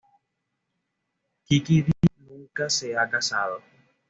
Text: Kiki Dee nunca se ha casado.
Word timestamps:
Kiki 1.45 1.83
Dee 1.85 2.09
nunca 2.27 2.69
se 2.71 2.97
ha 2.97 3.07
casado. 3.07 3.61